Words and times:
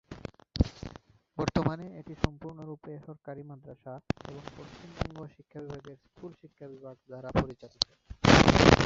বর্তমানে 1.37 1.85
এটি 1.99 2.13
সম্পূর্ণরূপে 2.23 2.91
সরকারি 3.07 3.41
মাদ্রাসা 3.49 3.93
এবং 4.27 4.43
পশ্চিমবঙ্গ 4.57 5.17
শিক্ষা 5.35 5.59
বিভাগের 5.63 5.97
স্কুল 6.05 6.31
শিক্ষা 6.41 6.65
বিভাগ 6.73 6.95
দ্বারা 7.07 7.29
পরিচালিত। 7.39 7.87